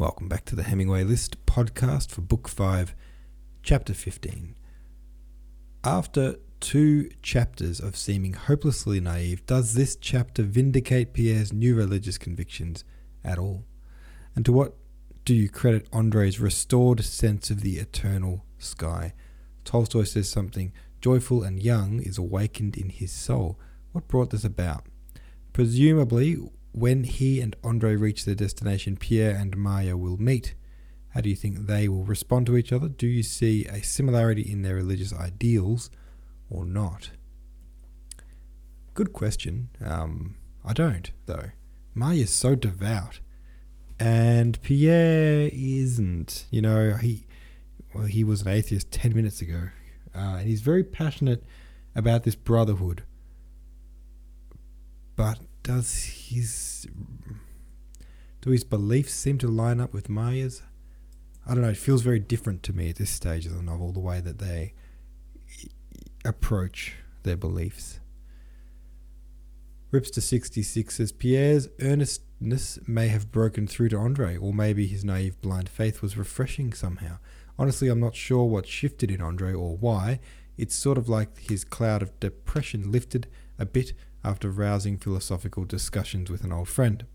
Welcome 0.00 0.28
back 0.30 0.46
to 0.46 0.56
the 0.56 0.62
Hemingway 0.62 1.04
List 1.04 1.44
podcast 1.44 2.10
for 2.10 2.22
Book 2.22 2.48
5, 2.48 2.94
Chapter 3.62 3.92
15. 3.92 4.56
After 5.84 6.36
two 6.58 7.10
chapters 7.20 7.80
of 7.80 7.98
seeming 7.98 8.32
hopelessly 8.32 8.98
naive, 8.98 9.44
does 9.44 9.74
this 9.74 9.96
chapter 9.96 10.42
vindicate 10.42 11.12
Pierre's 11.12 11.52
new 11.52 11.74
religious 11.74 12.16
convictions 12.16 12.82
at 13.22 13.38
all? 13.38 13.66
And 14.34 14.42
to 14.46 14.52
what 14.52 14.74
do 15.26 15.34
you 15.34 15.50
credit 15.50 15.86
Andrei's 15.92 16.40
restored 16.40 17.04
sense 17.04 17.50
of 17.50 17.60
the 17.60 17.76
eternal 17.76 18.46
sky? 18.56 19.12
Tolstoy 19.66 20.04
says 20.04 20.30
something 20.30 20.72
joyful 21.02 21.42
and 21.42 21.62
young 21.62 22.00
is 22.00 22.16
awakened 22.16 22.78
in 22.78 22.88
his 22.88 23.12
soul. 23.12 23.58
What 23.92 24.08
brought 24.08 24.30
this 24.30 24.44
about? 24.44 24.86
Presumably, 25.52 26.38
when 26.72 27.04
he 27.04 27.40
and 27.40 27.56
Andre 27.64 27.96
reach 27.96 28.24
their 28.24 28.34
destination, 28.34 28.96
Pierre 28.96 29.34
and 29.36 29.56
Marya 29.56 29.96
will 29.96 30.16
meet. 30.16 30.54
How 31.10 31.20
do 31.20 31.28
you 31.28 31.36
think 31.36 31.66
they 31.66 31.88
will 31.88 32.04
respond 32.04 32.46
to 32.46 32.56
each 32.56 32.72
other? 32.72 32.88
Do 32.88 33.06
you 33.06 33.22
see 33.22 33.66
a 33.66 33.82
similarity 33.82 34.42
in 34.42 34.62
their 34.62 34.76
religious 34.76 35.12
ideals 35.12 35.90
or 36.48 36.64
not? 36.64 37.10
Good 38.94 39.12
question. 39.12 39.70
Um, 39.84 40.36
I 40.64 40.72
don't, 40.72 41.10
though. 41.26 41.50
Marya 41.94 42.22
is 42.22 42.30
so 42.30 42.54
devout, 42.54 43.18
and 43.98 44.60
Pierre 44.62 45.50
isn't. 45.52 46.46
You 46.50 46.62
know, 46.62 46.94
he 46.94 47.26
well, 47.94 48.04
he 48.04 48.22
was 48.22 48.42
an 48.42 48.48
atheist 48.48 48.92
ten 48.92 49.14
minutes 49.14 49.40
ago, 49.40 49.70
uh, 50.14 50.36
and 50.38 50.48
he's 50.48 50.60
very 50.60 50.84
passionate 50.84 51.42
about 51.96 52.22
this 52.22 52.36
brotherhood. 52.36 53.02
But 55.16 55.40
does 55.62 56.04
his 56.28 56.86
do 58.40 58.50
his 58.50 58.64
beliefs 58.64 59.12
seem 59.12 59.38
to 59.38 59.48
line 59.48 59.80
up 59.80 59.92
with 59.92 60.08
Marya's? 60.08 60.62
I 61.46 61.54
don't 61.54 61.62
know. 61.62 61.70
It 61.70 61.76
feels 61.76 62.02
very 62.02 62.20
different 62.20 62.62
to 62.64 62.72
me 62.72 62.90
at 62.90 62.96
this 62.96 63.10
stage 63.10 63.46
of 63.46 63.54
the 63.54 63.62
novel, 63.62 63.92
the 63.92 64.00
way 64.00 64.20
that 64.20 64.38
they 64.38 64.72
approach 66.24 66.94
their 67.22 67.36
beliefs. 67.36 68.00
Ripster 69.92 70.22
66 70.22 70.96
says 70.96 71.12
Pierre's 71.12 71.68
earnestness 71.80 72.78
may 72.86 73.08
have 73.08 73.32
broken 73.32 73.66
through 73.66 73.88
to 73.88 73.96
Andre, 73.96 74.36
or 74.36 74.54
maybe 74.54 74.86
his 74.86 75.04
naive 75.04 75.40
blind 75.40 75.68
faith 75.68 76.00
was 76.00 76.16
refreshing 76.16 76.72
somehow. 76.72 77.18
Honestly, 77.58 77.88
I'm 77.88 78.00
not 78.00 78.14
sure 78.14 78.44
what 78.44 78.68
shifted 78.68 79.10
in 79.10 79.20
Andre 79.20 79.52
or 79.52 79.76
why. 79.76 80.20
It's 80.56 80.74
sort 80.74 80.96
of 80.96 81.08
like 81.08 81.36
his 81.38 81.64
cloud 81.64 82.02
of 82.02 82.18
depression 82.20 82.92
lifted 82.92 83.26
a 83.58 83.66
bit 83.66 83.92
after 84.24 84.50
rousing 84.50 84.98
philosophical 84.98 85.64
discussions 85.64 86.30
with 86.30 86.44
an 86.44 86.52
old 86.52 86.68
friend. 86.68 87.06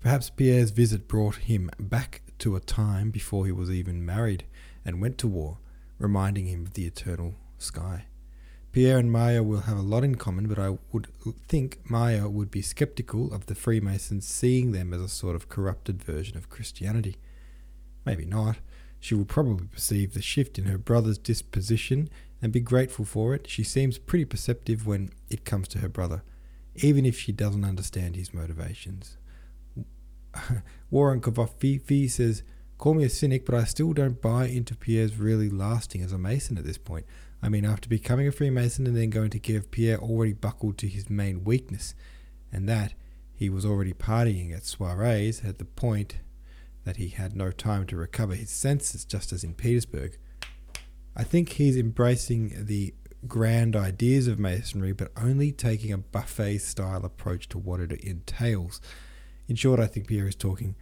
Perhaps 0.00 0.30
Pierre's 0.30 0.70
visit 0.70 1.08
brought 1.08 1.36
him 1.36 1.70
back 1.78 2.22
to 2.38 2.56
a 2.56 2.60
time 2.60 3.10
before 3.10 3.46
he 3.46 3.52
was 3.52 3.70
even 3.70 4.04
married 4.04 4.44
and 4.84 5.00
went 5.00 5.16
to 5.18 5.26
war, 5.26 5.58
reminding 5.98 6.46
him 6.46 6.66
of 6.66 6.74
the 6.74 6.86
eternal 6.86 7.34
sky. 7.58 8.04
Pierre 8.72 8.98
and 8.98 9.10
Marya 9.10 9.42
will 9.42 9.60
have 9.60 9.78
a 9.78 9.82
lot 9.82 10.02
in 10.02 10.16
common, 10.16 10.48
but 10.48 10.58
I 10.58 10.76
would 10.92 11.06
think 11.48 11.78
Marya 11.88 12.28
would 12.28 12.50
be 12.50 12.60
skeptical 12.60 13.32
of 13.32 13.46
the 13.46 13.54
Freemasons 13.54 14.26
seeing 14.26 14.72
them 14.72 14.92
as 14.92 15.00
a 15.00 15.08
sort 15.08 15.36
of 15.36 15.48
corrupted 15.48 16.02
version 16.02 16.36
of 16.36 16.50
Christianity. 16.50 17.16
Maybe 18.04 18.24
not. 18.26 18.56
She 18.98 19.14
will 19.14 19.26
probably 19.26 19.68
perceive 19.68 20.12
the 20.12 20.22
shift 20.22 20.58
in 20.58 20.64
her 20.64 20.76
brother's 20.76 21.18
disposition 21.18 22.10
and 22.44 22.52
be 22.52 22.60
grateful 22.60 23.06
for 23.06 23.34
it. 23.34 23.48
She 23.48 23.64
seems 23.64 23.96
pretty 23.96 24.26
perceptive 24.26 24.86
when 24.86 25.08
it 25.30 25.46
comes 25.46 25.66
to 25.68 25.78
her 25.78 25.88
brother, 25.88 26.22
even 26.74 27.06
if 27.06 27.18
she 27.18 27.32
doesn't 27.32 27.64
understand 27.64 28.16
his 28.16 28.34
motivations. 28.34 29.16
Warren 30.90 31.22
Kovafifi 31.22 32.10
says, 32.10 32.42
Call 32.76 32.92
me 32.92 33.04
a 33.04 33.08
cynic, 33.08 33.46
but 33.46 33.54
I 33.54 33.64
still 33.64 33.94
don't 33.94 34.20
buy 34.20 34.48
into 34.48 34.76
Pierre's 34.76 35.16
really 35.16 35.48
lasting 35.48 36.02
as 36.02 36.12
a 36.12 36.18
Mason 36.18 36.58
at 36.58 36.64
this 36.66 36.76
point. 36.76 37.06
I 37.42 37.48
mean, 37.48 37.64
after 37.64 37.88
becoming 37.88 38.28
a 38.28 38.32
Freemason 38.32 38.86
and 38.86 38.94
then 38.94 39.08
going 39.08 39.30
to 39.30 39.38
Kiev, 39.38 39.70
Pierre 39.70 39.98
already 39.98 40.34
buckled 40.34 40.76
to 40.78 40.86
his 40.86 41.08
main 41.08 41.44
weakness, 41.44 41.94
and 42.52 42.68
that 42.68 42.92
he 43.32 43.48
was 43.48 43.64
already 43.64 43.94
partying 43.94 44.54
at 44.54 44.66
soirees 44.66 45.42
at 45.46 45.56
the 45.56 45.64
point 45.64 46.16
that 46.84 46.98
he 46.98 47.08
had 47.08 47.34
no 47.34 47.50
time 47.50 47.86
to 47.86 47.96
recover 47.96 48.34
his 48.34 48.50
senses, 48.50 49.06
just 49.06 49.32
as 49.32 49.44
in 49.44 49.54
Petersburg. 49.54 50.18
I 51.16 51.24
think 51.24 51.50
he's 51.50 51.76
embracing 51.76 52.66
the 52.66 52.94
grand 53.26 53.76
ideas 53.76 54.26
of 54.26 54.38
masonry, 54.38 54.92
but 54.92 55.12
only 55.16 55.52
taking 55.52 55.92
a 55.92 55.98
buffet 55.98 56.58
style 56.58 57.04
approach 57.04 57.48
to 57.50 57.58
what 57.58 57.80
it 57.80 57.92
entails. 57.92 58.80
In 59.48 59.56
short, 59.56 59.80
I 59.80 59.86
think 59.86 60.08
Pierre 60.08 60.28
is 60.28 60.34
talking 60.34 60.74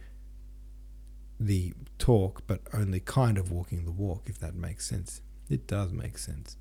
the 1.39 1.73
talk, 1.97 2.43
but 2.47 2.61
only 2.73 2.99
kind 2.99 3.37
of 3.37 3.51
walking 3.51 3.85
the 3.85 3.91
walk, 3.91 4.23
if 4.27 4.39
that 4.39 4.55
makes 4.55 4.87
sense. 4.87 5.21
It 5.49 5.67
does 5.67 5.91
make 5.91 6.17
sense. 6.17 6.57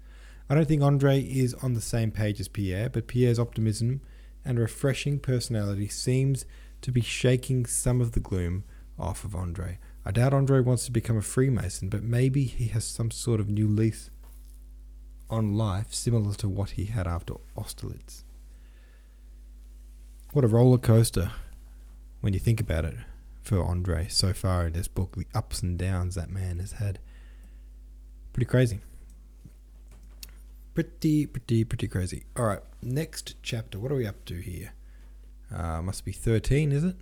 I 0.50 0.54
don't 0.54 0.66
think 0.66 0.82
Andre 0.82 1.20
is 1.20 1.54
on 1.54 1.74
the 1.74 1.80
same 1.80 2.10
page 2.10 2.40
as 2.40 2.48
Pierre, 2.48 2.90
but 2.90 3.06
Pierre's 3.06 3.38
optimism 3.38 4.00
and 4.44 4.58
refreshing 4.58 5.18
personality 5.18 5.88
seems 5.88 6.44
to 6.82 6.90
be 6.90 7.00
shaking 7.00 7.64
some 7.64 8.00
of 8.00 8.12
the 8.12 8.20
gloom 8.20 8.64
off 8.98 9.24
of 9.24 9.34
Andre. 9.34 9.78
I 10.04 10.10
doubt 10.10 10.34
Andre 10.34 10.60
wants 10.60 10.84
to 10.86 10.92
become 10.92 11.16
a 11.16 11.22
Freemason, 11.22 11.88
but 11.88 12.02
maybe 12.02 12.44
he 12.44 12.66
has 12.68 12.84
some 12.84 13.10
sort 13.10 13.38
of 13.40 13.48
new 13.48 13.68
lease 13.68 14.10
on 15.30 15.54
life 15.54 15.94
similar 15.94 16.34
to 16.34 16.48
what 16.48 16.70
he 16.70 16.86
had 16.86 17.06
after 17.06 17.34
Austerlitz. 17.56 18.24
What 20.32 20.44
a 20.44 20.48
roller 20.48 20.78
coaster 20.78 21.30
when 22.20 22.32
you 22.32 22.40
think 22.40 22.60
about 22.60 22.84
it 22.84 22.94
for 23.42 23.62
Andre 23.62 24.08
so 24.08 24.32
far 24.32 24.66
in 24.66 24.72
this 24.72 24.88
book, 24.88 25.16
the 25.16 25.26
ups 25.34 25.62
and 25.62 25.78
downs 25.78 26.14
that 26.14 26.30
man 26.30 26.58
has 26.58 26.72
had. 26.72 26.98
Pretty 28.32 28.46
crazy. 28.46 28.80
Pretty, 30.74 31.26
pretty, 31.26 31.64
pretty 31.64 31.86
crazy. 31.86 32.24
All 32.36 32.46
right, 32.46 32.62
next 32.80 33.36
chapter. 33.42 33.78
What 33.78 33.92
are 33.92 33.96
we 33.96 34.06
up 34.06 34.24
to 34.26 34.40
here? 34.40 34.72
Uh, 35.54 35.82
must 35.82 36.04
be 36.04 36.12
13, 36.12 36.72
is 36.72 36.82
it? 36.82 36.96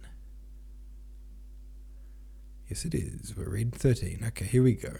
Yes, 2.70 2.84
it 2.84 2.94
is. 2.94 3.36
We're 3.36 3.50
reading 3.50 3.72
13. 3.72 4.22
Okay, 4.28 4.44
here 4.44 4.62
we 4.62 4.74
go. 4.74 4.98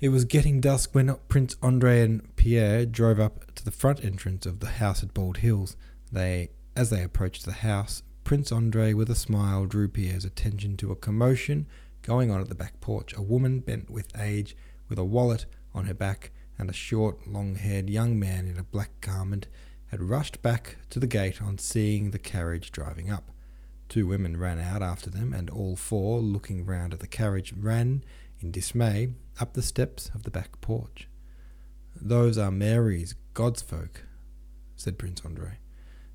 It 0.00 0.08
was 0.08 0.24
getting 0.24 0.58
dusk 0.58 0.94
when 0.94 1.14
Prince 1.28 1.54
Andre 1.62 2.00
and 2.00 2.34
Pierre 2.34 2.86
drove 2.86 3.20
up 3.20 3.54
to 3.56 3.64
the 3.64 3.70
front 3.70 4.02
entrance 4.02 4.46
of 4.46 4.60
the 4.60 4.68
house 4.68 5.02
at 5.02 5.12
Bald 5.12 5.38
Hills. 5.38 5.76
They, 6.10 6.48
as 6.74 6.88
they 6.88 7.02
approached 7.02 7.44
the 7.44 7.52
house, 7.52 8.02
Prince 8.24 8.50
Andre, 8.50 8.94
with 8.94 9.10
a 9.10 9.14
smile, 9.14 9.66
drew 9.66 9.86
Pierre's 9.86 10.24
attention 10.24 10.78
to 10.78 10.90
a 10.90 10.96
commotion 10.96 11.66
going 12.00 12.30
on 12.30 12.40
at 12.40 12.48
the 12.48 12.54
back 12.54 12.80
porch. 12.80 13.14
A 13.14 13.20
woman 13.20 13.60
bent 13.60 13.90
with 13.90 14.18
age, 14.18 14.56
with 14.88 14.98
a 14.98 15.04
wallet 15.04 15.44
on 15.74 15.84
her 15.84 15.94
back, 15.94 16.30
and 16.58 16.70
a 16.70 16.72
short, 16.72 17.28
long-haired 17.28 17.90
young 17.90 18.18
man 18.18 18.46
in 18.46 18.58
a 18.58 18.64
black 18.64 18.98
garment 19.02 19.46
had 19.88 20.00
rushed 20.00 20.40
back 20.40 20.76
to 20.88 20.98
the 20.98 21.06
gate 21.06 21.42
on 21.42 21.58
seeing 21.58 22.12
the 22.12 22.18
carriage 22.18 22.72
driving 22.72 23.10
up. 23.10 23.30
Two 23.88 24.06
women 24.06 24.36
ran 24.36 24.58
out 24.60 24.82
after 24.82 25.08
them, 25.08 25.32
and 25.32 25.48
all 25.48 25.76
four, 25.76 26.20
looking 26.20 26.64
round 26.66 26.92
at 26.92 27.00
the 27.00 27.06
carriage, 27.06 27.54
ran 27.54 28.04
in 28.40 28.50
dismay 28.50 29.14
up 29.40 29.54
the 29.54 29.62
steps 29.62 30.10
of 30.14 30.24
the 30.24 30.30
back 30.30 30.60
porch. 30.60 31.08
Those 32.00 32.36
are 32.36 32.50
Mary's 32.50 33.14
God's 33.34 33.62
folk, 33.62 34.04
said 34.76 34.98
Prince 34.98 35.22
Andrei. 35.24 35.58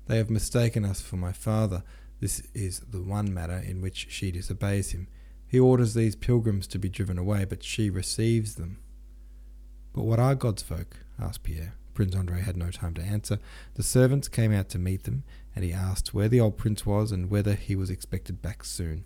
They 0.06 0.18
have 0.18 0.30
mistaken 0.30 0.84
us 0.84 1.00
for 1.00 1.16
my 1.16 1.32
father. 1.32 1.82
This 2.20 2.42
is 2.54 2.80
the 2.80 3.02
one 3.02 3.34
matter 3.34 3.58
in 3.58 3.80
which 3.80 4.06
she 4.10 4.30
disobeys 4.30 4.92
him. 4.92 5.08
He 5.46 5.58
orders 5.58 5.94
these 5.94 6.16
pilgrims 6.16 6.66
to 6.68 6.78
be 6.78 6.88
driven 6.88 7.18
away, 7.18 7.44
but 7.44 7.62
she 7.62 7.90
receives 7.90 8.54
them. 8.54 8.78
But 9.92 10.04
what 10.04 10.18
are 10.18 10.34
God's 10.34 10.62
folk? 10.62 10.96
asked 11.18 11.42
Pierre. 11.42 11.74
Prince 11.94 12.14
Andrei 12.14 12.40
had 12.40 12.56
no 12.56 12.70
time 12.70 12.92
to 12.94 13.02
answer. 13.02 13.38
The 13.74 13.82
servants 13.82 14.28
came 14.28 14.52
out 14.52 14.68
to 14.70 14.78
meet 14.78 15.04
them, 15.04 15.22
and 15.54 15.64
he 15.64 15.72
asked 15.72 16.12
where 16.12 16.28
the 16.28 16.40
old 16.40 16.58
prince 16.58 16.84
was 16.84 17.12
and 17.12 17.30
whether 17.30 17.54
he 17.54 17.76
was 17.76 17.90
expected 17.90 18.42
back 18.42 18.64
soon. 18.64 19.04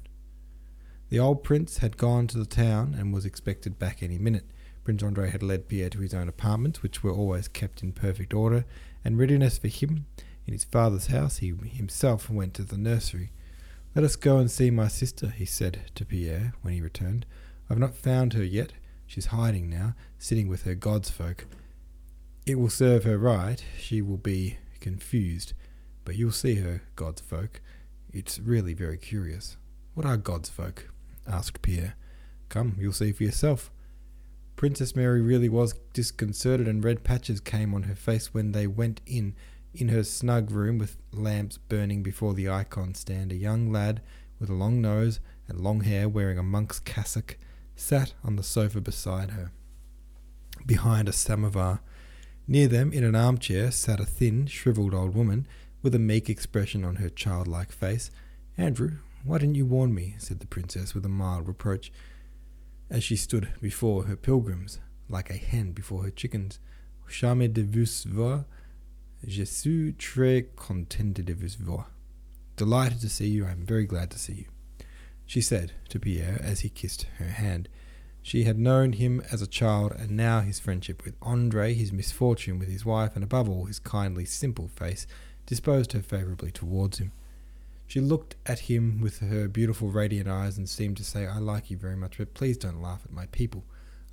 The 1.10 1.18
old 1.18 1.42
prince 1.42 1.78
had 1.78 1.96
gone 1.96 2.26
to 2.28 2.38
the 2.38 2.46
town 2.46 2.94
and 2.98 3.14
was 3.14 3.24
expected 3.24 3.78
back 3.78 4.02
any 4.02 4.18
minute. 4.18 4.46
Prince 4.84 5.02
Andrei 5.02 5.30
had 5.30 5.42
led 5.42 5.68
Pierre 5.68 5.90
to 5.90 6.00
his 6.00 6.14
own 6.14 6.28
apartments, 6.28 6.82
which 6.82 7.02
were 7.02 7.12
always 7.12 7.48
kept 7.48 7.82
in 7.82 7.92
perfect 7.92 8.32
order 8.32 8.64
and 9.04 9.18
readiness 9.18 9.58
for 9.58 9.68
him. 9.68 10.06
In 10.46 10.52
his 10.52 10.64
father's 10.64 11.08
house, 11.08 11.38
he 11.38 11.54
himself 11.62 12.30
went 12.30 12.54
to 12.54 12.62
the 12.62 12.78
nursery. 12.78 13.30
Let 13.94 14.04
us 14.04 14.16
go 14.16 14.38
and 14.38 14.50
see 14.50 14.70
my 14.70 14.88
sister, 14.88 15.28
he 15.28 15.44
said 15.44 15.90
to 15.94 16.06
Pierre 16.06 16.54
when 16.62 16.72
he 16.72 16.80
returned. 16.80 17.26
I've 17.68 17.78
not 17.78 17.94
found 17.94 18.32
her 18.32 18.44
yet. 18.44 18.72
She's 19.06 19.26
hiding 19.26 19.68
now, 19.68 19.94
sitting 20.18 20.48
with 20.48 20.62
her 20.64 20.74
God's 20.74 21.10
folk. 21.10 21.46
It 22.48 22.58
will 22.58 22.70
serve 22.70 23.04
her 23.04 23.18
right. 23.18 23.62
She 23.78 24.00
will 24.00 24.16
be 24.16 24.56
confused. 24.80 25.52
But 26.06 26.16
you'll 26.16 26.32
see 26.32 26.54
her, 26.54 26.80
God's 26.96 27.20
folk. 27.20 27.60
It's 28.10 28.38
really 28.38 28.72
very 28.72 28.96
curious. 28.96 29.58
What 29.92 30.06
are 30.06 30.16
God's 30.16 30.48
folk? 30.48 30.88
asked 31.26 31.60
Pierre. 31.60 31.94
Come, 32.48 32.76
you'll 32.78 32.94
see 32.94 33.12
for 33.12 33.24
yourself. 33.24 33.70
Princess 34.56 34.96
Mary 34.96 35.20
really 35.20 35.50
was 35.50 35.74
disconcerted, 35.92 36.66
and 36.66 36.82
red 36.82 37.04
patches 37.04 37.38
came 37.38 37.74
on 37.74 37.82
her 37.82 37.94
face 37.94 38.32
when 38.32 38.52
they 38.52 38.66
went 38.66 39.02
in. 39.04 39.34
In 39.74 39.90
her 39.90 40.02
snug 40.02 40.50
room, 40.50 40.78
with 40.78 40.96
lamps 41.12 41.58
burning 41.58 42.02
before 42.02 42.32
the 42.32 42.48
icon 42.48 42.94
stand, 42.94 43.30
a 43.30 43.36
young 43.36 43.70
lad 43.70 44.00
with 44.40 44.48
a 44.48 44.54
long 44.54 44.80
nose 44.80 45.20
and 45.48 45.60
long 45.60 45.82
hair, 45.82 46.08
wearing 46.08 46.38
a 46.38 46.42
monk's 46.42 46.80
cassock, 46.80 47.36
sat 47.76 48.14
on 48.24 48.36
the 48.36 48.42
sofa 48.42 48.80
beside 48.80 49.32
her, 49.32 49.52
behind 50.64 51.10
a 51.10 51.12
samovar. 51.12 51.80
Near 52.50 52.66
them, 52.66 52.94
in 52.94 53.04
an 53.04 53.14
armchair, 53.14 53.70
sat 53.70 54.00
a 54.00 54.06
thin, 54.06 54.46
shriveled 54.46 54.94
old 54.94 55.14
woman 55.14 55.46
with 55.82 55.94
a 55.94 55.98
meek 55.98 56.30
expression 56.30 56.82
on 56.82 56.96
her 56.96 57.10
childlike 57.10 57.70
face. 57.70 58.10
Andrew, 58.56 58.92
why 59.22 59.36
didn't 59.36 59.56
you 59.56 59.66
warn 59.66 59.94
me? 59.94 60.14
said 60.16 60.40
the 60.40 60.46
princess 60.46 60.94
with 60.94 61.04
a 61.04 61.10
mild 61.10 61.46
reproach, 61.46 61.92
as 62.88 63.04
she 63.04 63.16
stood 63.16 63.50
before 63.60 64.04
her 64.04 64.16
pilgrims, 64.16 64.80
like 65.10 65.28
a 65.28 65.34
hen 65.34 65.72
before 65.72 66.04
her 66.04 66.10
chickens. 66.10 66.58
Jamais 67.06 67.48
de 67.52 67.62
vous 67.62 68.04
voir. 68.06 68.46
Je 69.26 69.44
suis 69.44 69.92
très 69.98 70.46
contente 70.56 71.22
de 71.22 71.34
vous 71.34 71.54
voir. 71.56 71.90
Delighted 72.56 73.00
to 73.00 73.10
see 73.10 73.28
you. 73.28 73.44
I 73.44 73.50
am 73.50 73.66
very 73.66 73.84
glad 73.84 74.10
to 74.12 74.18
see 74.18 74.32
you. 74.32 74.44
She 75.26 75.42
said 75.42 75.72
to 75.90 76.00
Pierre 76.00 76.40
as 76.42 76.60
he 76.60 76.70
kissed 76.70 77.06
her 77.18 77.28
hand. 77.28 77.68
She 78.28 78.44
had 78.44 78.58
known 78.58 78.92
him 78.92 79.22
as 79.32 79.40
a 79.40 79.46
child, 79.46 79.92
and 79.92 80.10
now 80.10 80.42
his 80.42 80.60
friendship 80.60 81.02
with 81.02 81.14
Andre, 81.22 81.72
his 81.72 81.94
misfortune 81.94 82.58
with 82.58 82.68
his 82.68 82.84
wife, 82.84 83.14
and 83.14 83.24
above 83.24 83.48
all 83.48 83.64
his 83.64 83.78
kindly, 83.78 84.26
simple 84.26 84.68
face, 84.68 85.06
disposed 85.46 85.94
her 85.94 86.02
favourably 86.02 86.50
towards 86.50 86.98
him. 86.98 87.12
She 87.86 88.02
looked 88.02 88.36
at 88.44 88.58
him 88.58 89.00
with 89.00 89.20
her 89.20 89.48
beautiful, 89.48 89.88
radiant 89.88 90.28
eyes 90.28 90.58
and 90.58 90.68
seemed 90.68 90.98
to 90.98 91.04
say, 91.04 91.26
I 91.26 91.38
like 91.38 91.70
you 91.70 91.78
very 91.78 91.96
much, 91.96 92.18
but 92.18 92.34
please 92.34 92.58
don't 92.58 92.82
laugh 92.82 93.00
at 93.02 93.14
my 93.14 93.24
people. 93.32 93.64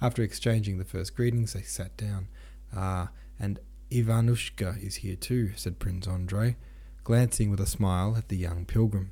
After 0.02 0.24
exchanging 0.24 0.78
the 0.78 0.86
first 0.86 1.14
greetings, 1.14 1.52
they 1.52 1.64
sat 1.64 1.98
down. 1.98 2.30
Ah, 2.74 3.10
and 3.38 3.60
Ivanushka 3.92 4.82
is 4.82 4.96
here 4.96 5.18
too, 5.18 5.52
said 5.58 5.78
Prince 5.78 6.08
Andrei, 6.08 6.56
glancing 7.04 7.52
with 7.52 7.60
a 7.60 7.66
smile 7.66 8.16
at 8.16 8.30
the 8.30 8.38
young 8.38 8.64
pilgrim. 8.64 9.12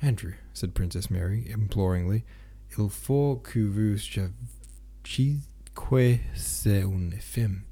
Andrew, 0.00 0.34
said 0.52 0.76
Princess 0.76 1.10
Mary 1.10 1.50
imploringly, 1.50 2.22
il 2.78 2.88
faut 2.88 3.36
que 3.36 3.60
vous 3.60 3.96
sachiez 3.98 5.40
c'est 6.34 6.82
une 6.82 7.12
femme. 7.18 7.64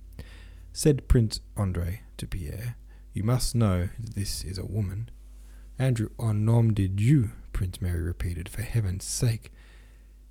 Said 0.72 1.08
Prince 1.08 1.40
Andrei 1.56 2.02
to 2.16 2.26
Pierre, 2.26 2.76
You 3.12 3.22
must 3.22 3.54
know 3.54 3.88
that 3.98 4.14
this 4.14 4.44
is 4.44 4.58
a 4.58 4.64
woman. 4.64 5.10
Andrew, 5.78 6.08
au 6.18 6.32
nom 6.32 6.72
de 6.72 6.88
Dieu, 6.88 7.30
Prince 7.52 7.80
Mary 7.80 8.00
repeated, 8.00 8.48
for 8.48 8.62
heaven's 8.62 9.04
sake. 9.04 9.52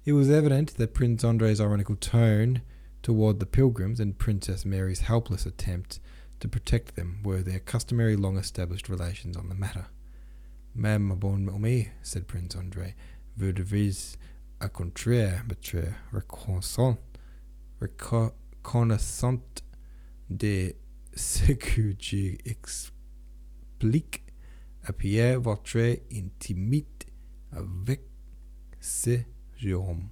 It 0.05 0.13
was 0.13 0.29
evident 0.29 0.75
that 0.77 0.93
Prince 0.93 1.23
Andrei's 1.23 1.61
ironical 1.61 1.95
tone 1.95 2.61
toward 3.03 3.39
the 3.39 3.45
pilgrims 3.45 3.99
and 3.99 4.17
Princess 4.17 4.65
Mary's 4.65 5.01
helpless 5.01 5.45
attempt 5.45 5.99
to 6.39 6.47
protect 6.47 6.95
them 6.95 7.19
were 7.23 7.41
their 7.41 7.59
customary 7.59 8.15
long 8.15 8.37
established 8.37 8.89
relations 8.89 9.37
on 9.37 9.49
the 9.49 9.55
matter. 9.55 9.87
Même 10.77 11.17
bon 11.19 11.49
ami, 11.49 11.89
said 12.01 12.27
Prince 12.27 12.55
Andrei, 12.55 12.95
vous 13.35 13.51
devez 13.51 14.17
au 14.62 14.69
contraire 14.69 15.44
être 15.50 15.83
reconnaissant, 16.12 16.98
reconnaissant 17.80 19.42
de 20.30 20.74
ce 21.15 21.54
que 21.54 21.95
j'explique 22.00 22.94
à 24.83 24.94
Pierre 24.94 25.42
votre 25.42 26.00
intimite 26.12 27.07
avec 27.51 28.01
ce 28.80 29.19
Jérôme. 29.57 30.09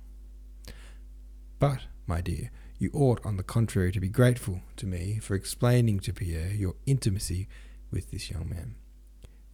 But, 1.60 1.88
my 2.08 2.22
dear, 2.22 2.52
you 2.80 2.90
ought, 2.94 3.22
on 3.24 3.38
the 3.38 3.44
contrary, 3.44 3.92
to 3.92 4.00
be 4.00 4.10
grateful 4.10 4.62
to 4.78 4.86
me 4.86 5.20
for 5.20 5.36
explaining 5.36 6.00
to 6.02 6.14
Pierre 6.14 6.54
your 6.54 6.76
intimacy 6.86 7.48
with 7.92 8.12
this 8.12 8.30
young 8.30 8.50
man. 8.50 8.76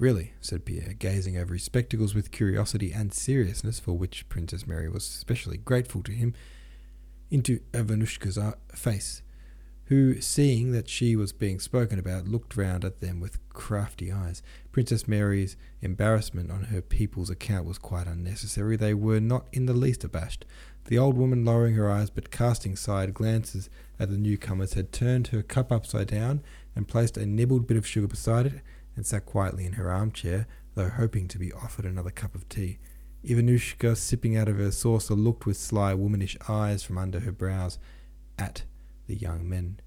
Really, 0.01 0.33
said 0.42 0.65
Pierre, 0.65 0.94
gazing 0.98 1.38
over 1.38 1.53
his 1.53 1.62
spectacles 1.62 2.15
with 2.15 2.31
curiosity 2.31 2.92
and 2.92 3.13
seriousness, 3.13 3.80
for 3.80 3.94
which 3.94 4.27
Princess 4.30 4.65
Mary 4.65 4.89
was 4.89 5.07
especially 5.07 5.57
grateful 5.57 6.01
to 6.01 6.12
him, 6.12 6.33
into 7.30 7.59
Ivanushka's 7.71 8.36
uh, 8.36 8.53
face 8.74 9.21
who, 9.92 10.21
seeing 10.21 10.71
that 10.71 10.88
she 10.88 11.18
was 11.18 11.33
being 11.33 11.59
spoken 11.59 12.00
about, 12.00 12.25
looked 12.25 12.56
round 12.56 12.86
at 12.86 13.01
them 13.01 13.19
with 13.19 13.38
crafty 13.50 14.09
eyes. 14.09 14.42
Princess 14.71 15.06
Mary's 15.06 15.57
embarrassment 15.81 16.50
on 16.50 16.63
her 16.63 16.81
people's 16.81 17.30
account 17.30 17.65
was 17.68 17.77
quite 17.77 18.07
unnecessary. 18.07 18.77
They 18.77 18.94
were 18.94 19.19
not 19.19 19.48
in 19.51 19.65
the 19.65 19.74
least 19.74 20.06
abashed. 20.06 20.45
The 20.86 20.98
old 20.98 21.18
woman, 21.18 21.44
lowering 21.44 21.75
her 21.75 21.92
eyes 21.92 22.09
but 22.09 22.31
casting 22.31 22.77
side 22.77 23.13
glances 23.13 23.69
at 24.00 24.09
the 24.09 24.18
newcomers, 24.18 24.75
had 24.75 24.94
turned 24.94 25.27
her 25.27 25.44
cup 25.44 25.74
upside 25.74 26.07
down 26.07 26.42
and 26.74 26.88
placed 26.88 27.18
a 27.18 27.25
nibbled 27.25 27.68
bit 27.68 27.75
of 27.75 27.86
sugar 27.86 28.07
beside 28.07 28.45
it, 28.45 28.62
and 29.01 29.06
sat 29.07 29.25
quietly 29.25 29.65
in 29.65 29.74
her 29.74 29.89
armchair, 29.89 30.45
though 30.75 30.88
hoping 30.88 31.27
to 31.27 31.39
be 31.39 31.51
offered 31.51 31.86
another 31.86 32.12
cup 32.12 32.36
of 32.36 32.48
tea. 32.48 32.77
Ivanushka, 33.25 33.98
sipping 33.98 34.38
out 34.38 34.48
of 34.48 34.59
her 34.59 34.69
saucer, 34.69 35.15
looked 35.15 35.48
with 35.48 35.57
sly 35.57 35.95
womanish 35.95 36.38
eyes 36.48 36.83
from 36.83 37.00
under 37.00 37.21
her 37.21 37.31
brows 37.31 37.80
at 38.38 38.62
the 39.07 39.15
young 39.15 39.50
men. 39.50 39.80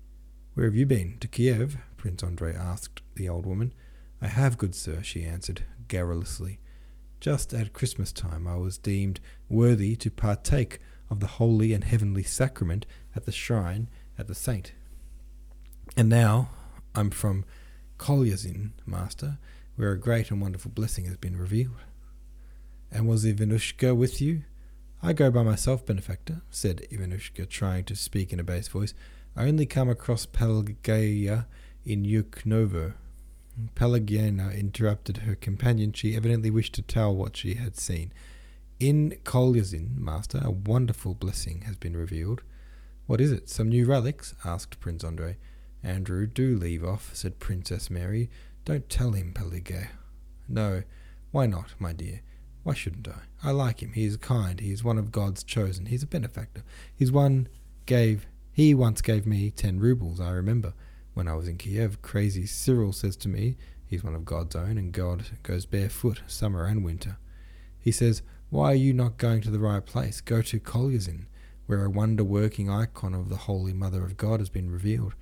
Where 0.55 0.67
have 0.67 0.75
you 0.75 0.85
been? 0.85 1.19
To 1.21 1.29
Kiev? 1.29 1.77
Prince 1.97 2.25
Andrei 2.25 2.57
asked 2.57 3.03
the 3.15 3.29
old 3.29 3.47
woman. 3.47 3.73
I 4.21 4.27
have, 4.27 4.59
good 4.59 4.75
sir, 4.75 5.01
she 5.05 5.23
answered 5.23 5.63
garrulously. 5.87 6.59
Just 7.21 7.55
at 7.55 7.73
Christmas 7.73 8.11
time 8.11 8.49
I 8.49 8.57
was 8.57 8.79
deemed 8.79 9.21
worthy 9.49 9.95
to 9.95 10.11
partake 10.11 10.81
of 11.09 11.21
the 11.21 11.39
holy 11.39 11.73
and 11.73 11.85
heavenly 11.85 12.25
sacrament 12.25 12.85
at 13.15 13.27
the 13.27 13.33
shrine 13.33 13.89
at 14.19 14.27
the 14.27 14.35
saint. 14.35 14.73
And 15.97 16.09
now 16.09 16.49
I'm 16.97 17.11
from 17.11 17.45
Kolyazin, 17.99 18.71
master, 18.87 19.39
where 19.77 19.93
a 19.93 19.99
great 19.99 20.31
and 20.31 20.41
wonderful 20.41 20.71
blessing 20.71 21.05
has 21.07 21.17
been 21.17 21.37
revealed. 21.37 21.83
And 22.91 23.09
was 23.09 23.25
Ivanushka 23.25 23.97
with 23.97 24.21
you? 24.21 24.43
I 25.03 25.13
go 25.13 25.31
by 25.31 25.43
myself, 25.43 25.85
benefactor, 25.85 26.43
said 26.51 26.87
Ivanushka, 26.91 27.49
trying 27.49 27.85
to 27.85 27.97
speak 27.97 28.33
in 28.33 28.41
a 28.41 28.45
bass 28.45 28.69
voice. 28.69 28.95
I 29.37 29.47
only 29.47 29.67
come 29.67 29.89
across 29.89 30.27
Pelageya 30.27 31.47
in 31.85 32.05
Yukhnovo. 32.05 32.95
Pelageya 33.75 34.59
interrupted 34.59 35.19
her 35.19 35.35
companion. 35.35 35.93
She 35.93 36.17
evidently 36.17 36.51
wished 36.51 36.75
to 36.75 36.83
tell 36.83 37.15
what 37.15 37.37
she 37.37 37.55
had 37.55 37.77
seen. 37.77 38.13
In 38.81 39.19
Kolyazin, 39.25 39.97
master, 39.97 40.41
a 40.43 40.51
wonderful 40.51 41.15
blessing 41.15 41.63
has 41.63 41.77
been 41.77 41.97
revealed. 41.97 42.43
What 43.07 43.21
is 43.21 43.33
it? 43.33 43.49
Some 43.49 43.69
new 43.69 43.87
relics? 43.87 44.35
asked 44.45 44.81
Prince 44.81 45.05
Andrei. 45.05 45.37
Andrew, 45.85 46.27
do 46.27 46.57
leave 46.57 46.85
off, 46.85 47.11
said 47.15 47.39
Princess 47.39 47.91
Mary. 47.91 48.31
Don't 48.65 48.89
tell 48.89 49.13
him, 49.13 49.33
Pelageya. 49.35 49.89
No, 50.49 50.83
why 51.31 51.47
not, 51.47 51.75
my 51.79 51.93
dear? 51.93 52.23
Why 52.63 52.73
shouldn't 52.73 53.07
I? 53.07 53.21
I 53.43 53.51
like 53.51 53.83
him. 53.83 53.93
He 53.93 54.07
is 54.07 54.17
kind. 54.17 54.59
He 54.59 54.73
is 54.73 54.83
one 54.83 54.97
of 54.97 55.13
God's 55.13 55.45
chosen. 55.45 55.87
He's 55.87 56.03
a 56.03 56.07
benefactor. 56.07 56.63
He's 56.97 57.13
one 57.13 57.49
gave. 57.85 58.27
He 58.51 58.75
once 58.75 59.03
gave 59.03 59.27
me 59.27 59.51
ten 59.51 59.79
roubles. 59.79 60.21
I 60.21 60.31
remember 60.31 60.73
when 61.13 61.29
I 61.29 61.35
was 61.35 61.47
in 61.47 61.59
Kiev. 61.59 62.01
Crazy 62.01 62.47
Cyril 62.47 62.95
says 62.95 63.17
to 63.19 63.29
me, 63.29 63.57
he's 63.85 64.03
one 64.03 64.15
of 64.15 64.25
God's 64.25 64.57
own, 64.57 64.79
and 64.79 64.93
God 64.93 65.27
goes 65.43 65.67
barefoot 65.67 66.23
summer 66.27 66.65
and 66.65 66.83
winter. 66.83 67.19
He 67.79 67.93
says, 67.93 68.23
"Why 68.49 68.73
are 68.73 68.75
you 68.75 68.95
not 68.95 69.19
going 69.19 69.43
to 69.43 69.51
the 69.51 69.59
right 69.59 69.85
place? 69.85 70.23
Go 70.23 70.41
to 70.41 70.59
Kolyazin, 70.59 71.27
where 71.67 71.85
a 71.85 71.91
wonder-working 71.91 72.71
icon 72.71 73.13
of 73.13 73.29
the 73.29 73.37
Holy 73.37 73.75
Mother 73.75 74.03
of 74.03 74.17
God 74.17 74.41
has 74.41 74.49
been 74.49 74.71
revealed." 74.71 75.15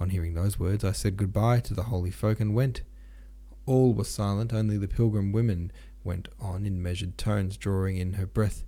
On 0.00 0.08
hearing 0.08 0.32
those 0.32 0.58
words, 0.58 0.82
I 0.82 0.92
said 0.92 1.18
goodbye 1.18 1.60
to 1.60 1.74
the 1.74 1.84
holy 1.84 2.10
folk 2.10 2.40
and 2.40 2.54
went. 2.54 2.82
All 3.66 3.92
were 3.92 4.04
silent, 4.04 4.52
only 4.52 4.78
the 4.78 4.88
pilgrim 4.88 5.30
women 5.30 5.70
went 6.02 6.28
on 6.40 6.64
in 6.64 6.82
measured 6.82 7.18
tones, 7.18 7.58
drawing 7.58 7.98
in 7.98 8.14
her 8.14 8.26
breath. 8.26 8.64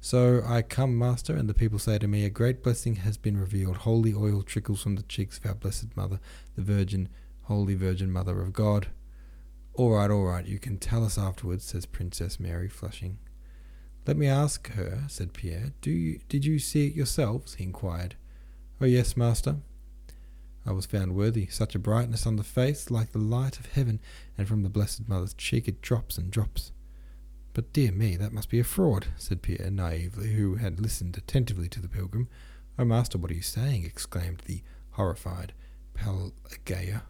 So 0.00 0.42
I 0.46 0.60
come, 0.62 0.98
Master, 0.98 1.34
and 1.34 1.48
the 1.48 1.54
people 1.54 1.78
say 1.78 1.98
to 1.98 2.06
me, 2.06 2.24
A 2.24 2.30
great 2.30 2.62
blessing 2.62 2.96
has 2.96 3.16
been 3.16 3.38
revealed. 3.38 3.78
Holy 3.78 4.12
oil 4.14 4.42
trickles 4.42 4.82
from 4.82 4.96
the 4.96 5.02
cheeks 5.02 5.38
of 5.38 5.46
our 5.46 5.54
Blessed 5.54 5.96
Mother, 5.96 6.20
the 6.54 6.62
Virgin, 6.62 7.08
Holy 7.44 7.74
Virgin 7.74 8.12
Mother 8.12 8.42
of 8.42 8.52
God. 8.52 8.88
All 9.72 9.92
right, 9.92 10.10
all 10.10 10.24
right, 10.24 10.46
you 10.46 10.58
can 10.58 10.78
tell 10.78 11.04
us 11.04 11.18
afterwards, 11.18 11.64
says 11.64 11.86
Princess 11.86 12.38
Mary, 12.38 12.68
flushing. 12.68 13.18
Let 14.06 14.16
me 14.16 14.28
ask 14.28 14.70
her, 14.72 15.04
said 15.08 15.32
Pierre. 15.32 15.72
Do 15.80 15.90
you, 15.90 16.20
did 16.28 16.44
you 16.44 16.58
see 16.58 16.86
it 16.86 16.94
yourselves? 16.94 17.54
he 17.54 17.64
inquired. 17.64 18.14
Oh, 18.80 18.84
yes, 18.84 19.16
master. 19.16 19.56
I 20.66 20.72
was 20.72 20.84
found 20.84 21.14
worthy, 21.14 21.46
such 21.46 21.76
a 21.76 21.78
brightness 21.78 22.26
on 22.26 22.36
the 22.36 22.42
face, 22.42 22.90
like 22.90 23.12
the 23.12 23.18
light 23.18 23.60
of 23.60 23.66
heaven, 23.66 24.00
and 24.36 24.48
from 24.48 24.64
the 24.64 24.68
Blessed 24.68 25.08
Mother's 25.08 25.32
cheek 25.34 25.68
it 25.68 25.80
drops 25.80 26.18
and 26.18 26.30
drops. 26.30 26.72
But 27.54 27.72
dear 27.72 27.92
me, 27.92 28.16
that 28.16 28.32
must 28.32 28.50
be 28.50 28.58
a 28.58 28.64
fraud, 28.64 29.06
said 29.16 29.42
Pierre 29.42 29.70
naively, 29.70 30.32
who 30.32 30.56
had 30.56 30.80
listened 30.80 31.16
attentively 31.16 31.68
to 31.68 31.80
the 31.80 31.88
pilgrim. 31.88 32.28
Oh, 32.78 32.84
master, 32.84 33.16
what 33.16 33.30
are 33.30 33.34
you 33.34 33.42
saying? 33.42 33.84
exclaimed 33.84 34.42
the 34.44 34.62
horrified 34.90 35.52
Pelageya. 35.94 37.02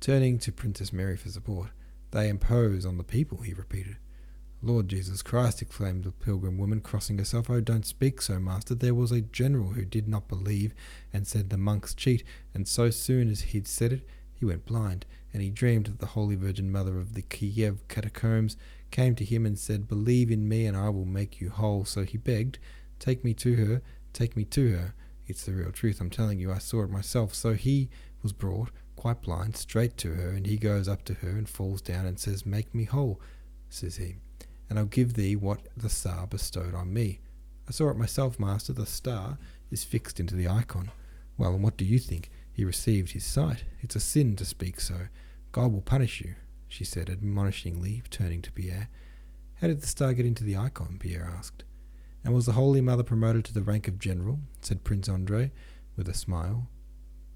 Turning 0.00 0.38
to 0.38 0.52
Princess 0.52 0.92
Mary 0.92 1.16
for 1.16 1.28
support, 1.28 1.70
they 2.12 2.28
impose 2.28 2.86
on 2.86 2.96
the 2.96 3.04
people, 3.04 3.38
he 3.38 3.52
repeated. 3.52 3.96
Lord 4.62 4.88
Jesus 4.88 5.22
Christ, 5.22 5.62
exclaimed 5.62 6.04
the 6.04 6.10
pilgrim 6.10 6.58
woman, 6.58 6.80
crossing 6.80 7.18
herself. 7.18 7.50
Oh, 7.50 7.60
don't 7.60 7.86
speak 7.86 8.20
so, 8.22 8.38
master. 8.38 8.74
There 8.74 8.94
was 8.94 9.12
a 9.12 9.20
general 9.20 9.70
who 9.70 9.84
did 9.84 10.08
not 10.08 10.28
believe, 10.28 10.74
and 11.12 11.26
said 11.26 11.50
the 11.50 11.58
monks 11.58 11.94
cheat, 11.94 12.24
and 12.54 12.66
so 12.66 12.90
soon 12.90 13.30
as 13.30 13.42
he'd 13.42 13.68
said 13.68 13.92
it, 13.92 14.08
he 14.34 14.44
went 14.44 14.66
blind, 14.66 15.06
and 15.32 15.42
he 15.42 15.50
dreamed 15.50 15.86
that 15.86 15.98
the 15.98 16.06
Holy 16.06 16.36
Virgin 16.36 16.70
Mother 16.70 16.98
of 16.98 17.14
the 17.14 17.22
Kiev 17.22 17.86
catacombs 17.88 18.56
came 18.90 19.14
to 19.14 19.24
him 19.24 19.46
and 19.46 19.58
said, 19.58 19.88
Believe 19.88 20.30
in 20.30 20.48
me, 20.48 20.66
and 20.66 20.76
I 20.76 20.88
will 20.88 21.04
make 21.04 21.40
you 21.40 21.50
whole. 21.50 21.84
So 21.84 22.04
he 22.04 22.18
begged, 22.18 22.58
Take 22.98 23.24
me 23.24 23.34
to 23.34 23.54
her, 23.56 23.82
take 24.12 24.36
me 24.36 24.44
to 24.46 24.72
her. 24.72 24.94
It's 25.26 25.44
the 25.44 25.52
real 25.52 25.72
truth, 25.72 26.00
I'm 26.00 26.10
telling 26.10 26.38
you, 26.38 26.52
I 26.52 26.58
saw 26.58 26.82
it 26.82 26.90
myself. 26.90 27.34
So 27.34 27.54
he 27.54 27.88
was 28.22 28.32
brought, 28.32 28.70
quite 28.94 29.22
blind, 29.22 29.56
straight 29.56 29.96
to 29.98 30.14
her, 30.14 30.30
and 30.30 30.46
he 30.46 30.56
goes 30.56 30.88
up 30.88 31.04
to 31.04 31.14
her 31.14 31.30
and 31.30 31.48
falls 31.48 31.82
down 31.82 32.06
and 32.06 32.18
says, 32.18 32.46
Make 32.46 32.74
me 32.74 32.84
whole, 32.84 33.20
says 33.68 33.96
he, 33.96 34.16
and 34.68 34.78
I'll 34.78 34.86
give 34.86 35.14
thee 35.14 35.36
what 35.36 35.60
the 35.76 35.88
star 35.88 36.26
bestowed 36.26 36.74
on 36.74 36.92
me. 36.92 37.20
I 37.68 37.72
saw 37.72 37.90
it 37.90 37.96
myself, 37.96 38.38
master. 38.38 38.72
The 38.72 38.86
star 38.86 39.38
is 39.70 39.84
fixed 39.84 40.20
into 40.20 40.34
the 40.34 40.48
icon. 40.48 40.90
Well, 41.36 41.54
and 41.54 41.62
what 41.62 41.76
do 41.76 41.84
you 41.84 41.98
think? 41.98 42.30
He 42.52 42.64
received 42.64 43.12
his 43.12 43.24
sight. 43.24 43.64
It's 43.80 43.96
a 43.96 44.00
sin 44.00 44.36
to 44.36 44.44
speak 44.44 44.80
so. 44.80 45.08
God 45.52 45.72
will 45.72 45.82
punish 45.82 46.20
you, 46.20 46.34
she 46.68 46.84
said 46.84 47.10
admonishingly, 47.10 48.02
turning 48.10 48.42
to 48.42 48.52
Pierre. 48.52 48.88
How 49.60 49.68
did 49.68 49.80
the 49.80 49.86
star 49.86 50.14
get 50.14 50.26
into 50.26 50.44
the 50.44 50.56
icon? 50.56 50.96
Pierre 50.98 51.30
asked. 51.36 51.64
And 52.24 52.34
was 52.34 52.46
the 52.46 52.52
Holy 52.52 52.80
Mother 52.80 53.02
promoted 53.02 53.44
to 53.46 53.54
the 53.54 53.62
rank 53.62 53.88
of 53.88 53.98
general? 53.98 54.40
said 54.60 54.84
Prince 54.84 55.08
Andrei, 55.08 55.52
with 55.96 56.08
a 56.08 56.14
smile. 56.14 56.68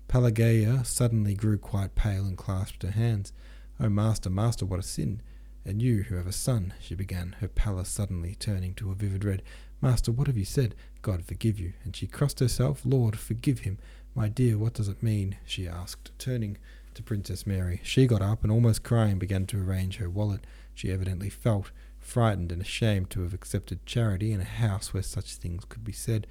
Pelageya 0.08 0.84
suddenly 0.84 1.34
grew 1.34 1.56
quite 1.58 1.94
pale 1.94 2.24
and 2.24 2.36
clasped 2.36 2.82
her 2.82 2.90
hands. 2.90 3.32
Oh, 3.78 3.88
master, 3.88 4.28
master, 4.28 4.66
what 4.66 4.80
a 4.80 4.82
sin! 4.82 5.22
And 5.64 5.82
you, 5.82 6.04
who 6.04 6.16
have 6.16 6.26
a 6.26 6.32
son, 6.32 6.74
she 6.80 6.94
began, 6.94 7.36
her 7.40 7.48
pallor 7.48 7.84
suddenly 7.84 8.34
turning 8.34 8.74
to 8.74 8.90
a 8.90 8.94
vivid 8.94 9.24
red. 9.24 9.42
Master, 9.82 10.10
what 10.10 10.26
have 10.26 10.38
you 10.38 10.44
said? 10.44 10.74
God 11.02 11.24
forgive 11.24 11.58
you. 11.58 11.74
And 11.84 11.94
she 11.94 12.06
crossed 12.06 12.40
herself. 12.40 12.82
Lord, 12.84 13.18
forgive 13.18 13.60
him. 13.60 13.78
My 14.14 14.28
dear, 14.28 14.58
what 14.58 14.74
does 14.74 14.88
it 14.88 15.02
mean? 15.02 15.36
she 15.44 15.68
asked, 15.68 16.12
turning 16.18 16.58
to 16.94 17.02
Princess 17.02 17.46
Mary. 17.46 17.80
She 17.84 18.06
got 18.06 18.22
up 18.22 18.42
and, 18.42 18.50
almost 18.50 18.82
crying, 18.82 19.18
began 19.18 19.46
to 19.46 19.62
arrange 19.62 19.96
her 19.96 20.10
wallet. 20.10 20.46
She 20.74 20.90
evidently 20.90 21.30
felt 21.30 21.70
frightened 21.98 22.50
and 22.50 22.62
ashamed 22.62 23.10
to 23.10 23.22
have 23.22 23.34
accepted 23.34 23.86
charity 23.86 24.32
in 24.32 24.40
a 24.40 24.44
house 24.44 24.92
where 24.92 25.02
such 25.02 25.34
things 25.34 25.64
could 25.64 25.84
be 25.84 25.92
said, 25.92 26.26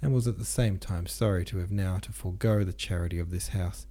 and 0.00 0.14
was 0.14 0.28
at 0.28 0.38
the 0.38 0.44
same 0.44 0.78
time 0.78 1.06
sorry 1.06 1.44
to 1.44 1.58
have 1.58 1.72
now 1.72 1.98
to 1.98 2.12
forego 2.12 2.64
the 2.64 2.72
charity 2.72 3.18
of 3.18 3.30
this 3.30 3.48
house. 3.48 3.86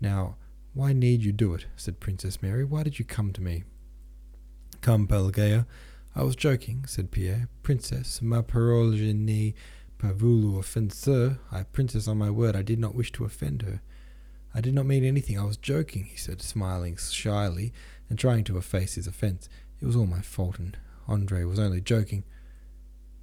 Now, 0.00 0.36
why 0.72 0.92
need 0.92 1.22
you 1.22 1.32
do 1.32 1.54
it? 1.54 1.66
said 1.76 2.00
Princess 2.00 2.42
Mary. 2.42 2.64
Why 2.64 2.82
did 2.82 2.98
you 2.98 3.04
come 3.04 3.32
to 3.32 3.42
me? 3.42 3.64
Come, 4.84 5.06
Pelageya. 5.06 5.64
I 6.14 6.24
was 6.24 6.36
joking, 6.36 6.84
said 6.86 7.10
Pierre. 7.10 7.48
Princess, 7.62 8.20
ma 8.20 8.42
parole 8.42 8.92
je 8.92 9.14
n'ai 9.14 9.54
pas 9.96 10.12
voulu 10.12 10.58
offenser. 10.58 11.38
I, 11.50 11.62
princess, 11.62 12.06
on 12.06 12.18
my 12.18 12.28
word, 12.28 12.54
I 12.54 12.60
did 12.60 12.78
not 12.78 12.94
wish 12.94 13.10
to 13.12 13.24
offend 13.24 13.62
her. 13.62 13.80
I 14.54 14.60
did 14.60 14.74
not 14.74 14.84
mean 14.84 15.02
anything. 15.02 15.38
I 15.38 15.44
was 15.44 15.56
joking, 15.56 16.04
he 16.04 16.18
said, 16.18 16.42
smiling 16.42 16.98
shyly 16.98 17.72
and 18.10 18.18
trying 18.18 18.44
to 18.44 18.58
efface 18.58 18.96
his 18.96 19.06
offence. 19.06 19.48
It 19.80 19.86
was 19.86 19.96
all 19.96 20.04
my 20.04 20.20
fault, 20.20 20.58
and 20.58 20.76
Andre 21.08 21.44
was 21.44 21.58
only 21.58 21.80
joking. 21.80 22.24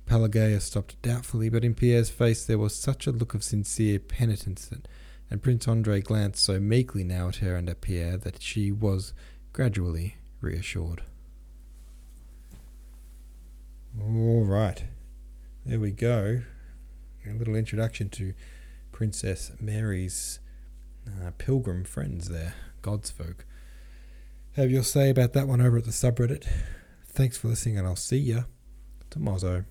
Pelageya 0.08 0.62
stopped 0.62 1.00
doubtfully, 1.04 1.50
but 1.50 1.64
in 1.64 1.76
Pierre's 1.76 2.10
face 2.10 2.44
there 2.44 2.58
was 2.58 2.74
such 2.74 3.06
a 3.06 3.12
look 3.12 3.36
of 3.36 3.44
sincere 3.44 4.00
penitence 4.00 4.66
that, 4.66 4.88
and 5.30 5.44
Prince 5.44 5.68
Andre 5.68 6.02
glanced 6.02 6.44
so 6.44 6.60
meekly 6.60 7.04
now 7.04 7.28
at 7.28 7.36
her 7.36 7.56
and 7.56 7.70
at 7.70 7.82
Pierre 7.82 8.18
that 8.18 8.42
she 8.42 8.72
was 8.72 9.14
gradually 9.54 10.16
reassured. 10.42 11.04
All 14.00 14.46
right, 14.46 14.86
there 15.66 15.80
we 15.80 15.92
go. 15.92 16.44
A 17.28 17.34
little 17.34 17.56
introduction 17.56 18.10
to 18.12 18.34
Princess 18.94 19.52
Mary's 19.60 20.40
uh, 21.06 21.32
pilgrim 21.38 21.84
friends 21.84 22.30
there, 22.30 22.54
God's 22.82 23.12
folk. 23.12 23.46
Have 24.54 24.72
your 24.72 24.84
say 24.84 25.10
about 25.10 25.34
that 25.34 25.48
one 25.48 25.60
over 25.60 25.80
at 25.80 25.84
the 25.84 25.92
subreddit. 25.92 26.48
Thanks 27.06 27.38
for 27.38 27.50
listening, 27.50 27.78
and 27.78 27.86
I'll 27.86 27.98
see 27.98 28.18
ya 28.18 28.44
tomorrow. 29.10 29.66